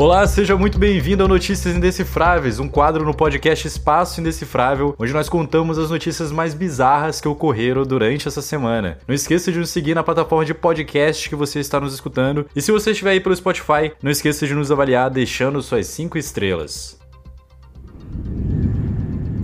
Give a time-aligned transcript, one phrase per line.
[0.00, 5.28] Olá, seja muito bem-vindo ao Notícias Indecifráveis, um quadro no podcast Espaço Indecifrável, onde nós
[5.28, 8.96] contamos as notícias mais bizarras que ocorreram durante essa semana.
[9.06, 12.46] Não esqueça de nos seguir na plataforma de podcast que você está nos escutando.
[12.56, 16.16] E se você estiver aí pelo Spotify, não esqueça de nos avaliar deixando suas 5
[16.16, 16.98] estrelas.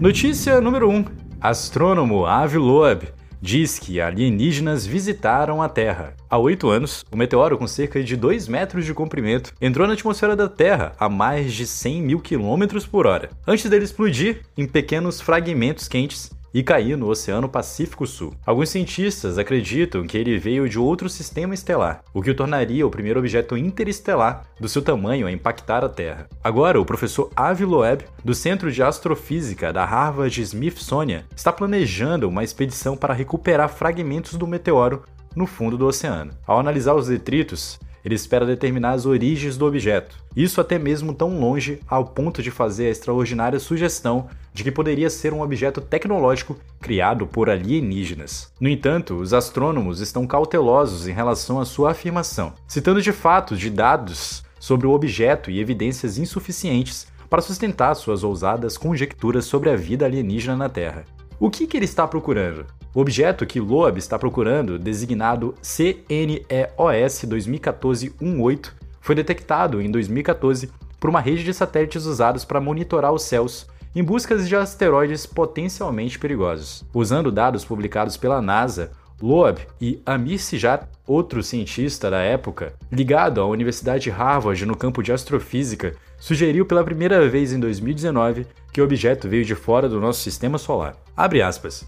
[0.00, 1.04] Notícia número 1.
[1.38, 3.08] Astrônomo Avi Loeb
[3.40, 6.14] diz que alienígenas visitaram a Terra.
[6.28, 9.94] Há oito anos, o um meteoro com cerca de 2 metros de comprimento entrou na
[9.94, 13.30] atmosfera da Terra a mais de 100 mil quilômetros por hora.
[13.46, 18.32] Antes dele explodir em pequenos fragmentos quentes, e cair no Oceano Pacífico Sul.
[18.46, 22.90] Alguns cientistas acreditam que ele veio de outro sistema estelar, o que o tornaria o
[22.90, 26.26] primeiro objeto interestelar do seu tamanho a impactar a Terra.
[26.42, 32.42] Agora, o professor Avi Loeb, do Centro de Astrofísica da Harvard Smithsonian, está planejando uma
[32.42, 35.02] expedição para recuperar fragmentos do meteoro
[35.34, 36.32] no fundo do oceano.
[36.46, 41.40] Ao analisar os detritos, ele espera determinar as origens do objeto, isso até mesmo tão
[41.40, 46.56] longe ao ponto de fazer a extraordinária sugestão de que poderia ser um objeto tecnológico
[46.80, 48.52] criado por alienígenas.
[48.60, 53.70] No entanto, os astrônomos estão cautelosos em relação à sua afirmação, citando de fatos de
[53.70, 60.04] dados sobre o objeto e evidências insuficientes para sustentar suas ousadas conjecturas sobre a vida
[60.04, 61.04] alienígena na Terra.
[61.38, 62.64] O que, que ele está procurando?
[62.94, 71.20] O objeto que Loeb está procurando, designado CNEOS 2014-18, foi detectado em 2014 por uma
[71.20, 76.84] rede de satélites usados para monitorar os céus em busca de asteroides potencialmente perigosos.
[76.94, 83.46] Usando dados publicados pela NASA, Loeb e Amir Sijar, outro cientista da época, ligado à
[83.46, 88.84] Universidade de Harvard no campo de astrofísica, sugeriu pela primeira vez em 2019 que o
[88.84, 90.96] objeto veio de fora do nosso sistema solar.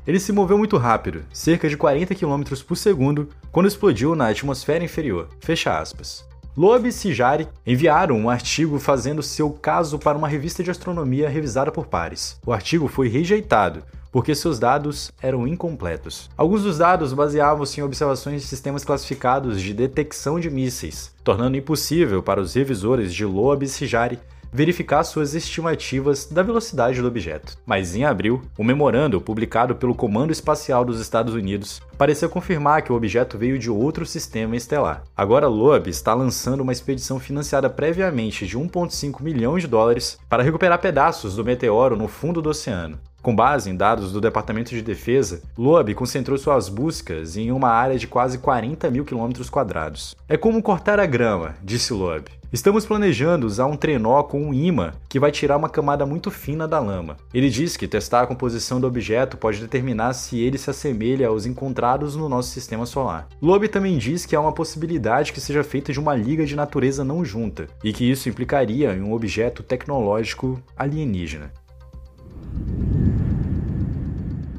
[0.07, 4.83] Ele se moveu muito rápido, cerca de 40 km por segundo, quando explodiu na atmosfera
[4.83, 5.29] inferior.
[5.41, 6.27] Fecha aspas.
[6.57, 11.71] Loeb e Sijari enviaram um artigo fazendo seu caso para uma revista de astronomia revisada
[11.71, 12.41] por pares.
[12.45, 16.31] O artigo foi rejeitado, porque seus dados eram incompletos.
[16.37, 22.23] Alguns dos dados baseavam-se em observações de sistemas classificados de detecção de mísseis, tornando impossível
[22.23, 24.19] para os revisores de Loeb e Sijari
[24.53, 27.57] verificar suas estimativas da velocidade do objeto.
[27.67, 32.93] Mas em abril, o memorando publicado pelo Comando Espacial dos Estados Unidos parecia confirmar que
[32.93, 35.05] o objeto veio de outro sistema estelar.
[35.17, 40.81] Agora Loeb está lançando uma expedição financiada previamente de 1,5 milhão de dólares para recuperar
[40.81, 42.99] pedaços do meteoro no fundo do oceano.
[43.29, 47.99] Com base em dados do Departamento de Defesa, Loeb concentrou suas buscas em uma área
[47.99, 50.17] de quase 40 mil quilômetros quadrados.
[50.27, 52.25] É como cortar a grama, disse Loeb.
[52.51, 56.67] Estamos planejando usar um trenó com um imã que vai tirar uma camada muito fina
[56.67, 57.19] da lama.
[57.35, 61.45] Ele diz que testar a composição do objeto pode determinar se ele se assemelha aos
[61.45, 63.29] encontrados no nosso sistema solar.
[63.43, 67.05] Loeb também diz que há uma possibilidade que seja feita de uma liga de natureza
[67.05, 71.53] não junta e que isso implicaria em um objeto tecnológico alienígena.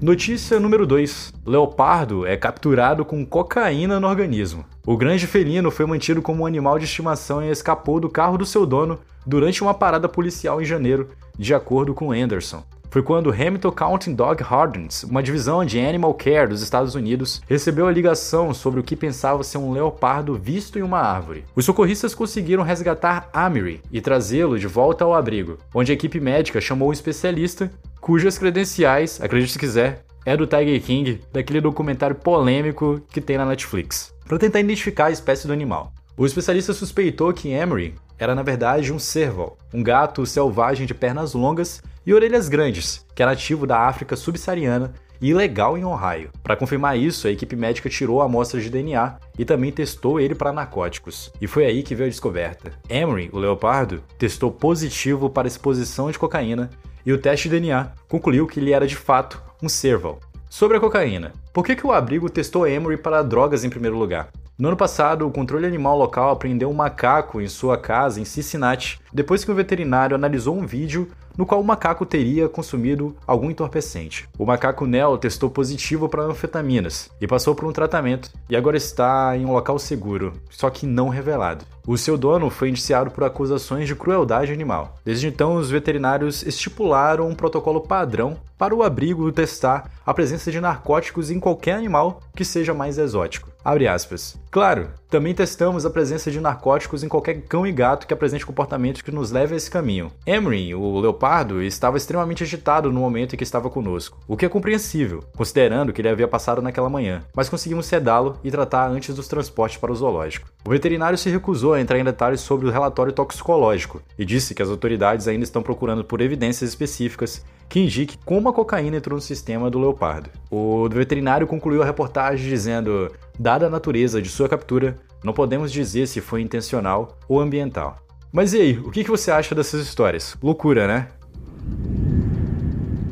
[0.01, 1.33] Notícia número 2.
[1.45, 4.63] Leopardo é capturado com cocaína no organismo.
[4.87, 8.45] O grande felino foi mantido como um animal de estimação e escapou do carro do
[8.45, 12.63] seu dono durante uma parada policial em janeiro, de acordo com Anderson.
[12.89, 17.85] Foi quando Hamilton County Dog Hardens, uma divisão de Animal Care dos Estados Unidos, recebeu
[17.85, 21.45] a ligação sobre o que pensava ser um leopardo visto em uma árvore.
[21.55, 26.59] Os socorristas conseguiram resgatar Amiri e trazê-lo de volta ao abrigo, onde a equipe médica
[26.59, 33.01] chamou um especialista cujas credenciais, acredite se quiser, é do Tiger King, daquele documentário polêmico
[33.09, 35.91] que tem na Netflix, para tentar identificar a espécie do animal.
[36.17, 41.33] O especialista suspeitou que Emery era na verdade um serval, um gato selvagem de pernas
[41.33, 46.29] longas e orelhas grandes, que é nativo da África subsaariana e ilegal em Ohio.
[46.43, 50.35] Para confirmar isso, a equipe médica tirou a amostra de DNA e também testou ele
[50.35, 51.31] para narcóticos.
[51.39, 52.71] E foi aí que veio a descoberta.
[52.89, 56.69] Emery, o leopardo, testou positivo para exposição de cocaína
[57.05, 60.19] e o teste de DNA concluiu que ele era de fato um serval.
[60.49, 64.29] Sobre a cocaína, por que, que o abrigo testou Emory para drogas em primeiro lugar?
[64.57, 68.99] No ano passado, o controle animal local apreendeu um macaco em sua casa em Cincinnati,
[69.13, 71.09] depois que um veterinário analisou um vídeo
[71.39, 74.27] no qual o macaco teria consumido algum entorpecente.
[74.37, 79.37] O macaco Nell testou positivo para anfetaminas e passou por um tratamento e agora está
[79.37, 81.63] em um local seguro, só que não revelado.
[81.87, 84.99] O seu dono foi indiciado por acusações de crueldade animal.
[85.05, 90.59] Desde então, os veterinários estipularam um protocolo padrão para o abrigo testar a presença de
[90.59, 93.49] narcóticos em qualquer animal que seja mais exótico.
[93.63, 94.37] Abre aspas.
[94.51, 99.01] Claro, também testamos a presença de narcóticos em qualquer cão e gato que apresente comportamentos
[99.01, 100.11] que nos leve a esse caminho.
[100.23, 104.49] Emery, o leopardo, estava extremamente agitado no momento em que estava conosco, o que é
[104.49, 109.27] compreensível, considerando que ele havia passado naquela manhã, mas conseguimos sedá-lo e tratar antes dos
[109.27, 110.47] transportes para o zoológico.
[110.63, 114.61] O veterinário se recusou a entrar em detalhes sobre o relatório toxicológico e disse que
[114.61, 119.21] as autoridades ainda estão procurando por evidências específicas que indique como a cocaína entrou no
[119.21, 120.29] sistema do leopardo.
[120.49, 126.07] O veterinário concluiu a reportagem dizendo: Dada a natureza de sua captura, não podemos dizer
[126.07, 127.97] se foi intencional ou ambiental.
[128.31, 130.37] Mas e aí, o que você acha dessas histórias?
[130.41, 131.07] Loucura, né?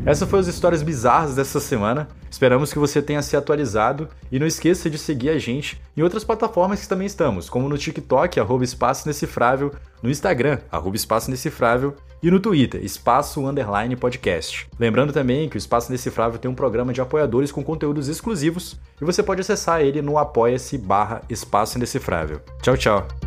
[0.07, 2.07] Essas foram as histórias bizarras dessa semana.
[2.31, 6.23] Esperamos que você tenha se atualizado e não esqueça de seguir a gente em outras
[6.23, 11.93] plataformas que também estamos, como no TikTok, arroba Espaço Decifrável, no Instagram, arroba Espaço Decifrável
[12.23, 14.69] e no Twitter, Espaço Underline Podcast.
[14.79, 19.03] Lembrando também que o Espaço Decifrável tem um programa de apoiadores com conteúdos exclusivos e
[19.03, 22.39] você pode acessar ele no apoia-se barra Espaço Indecifrável.
[22.61, 23.26] Tchau, tchau!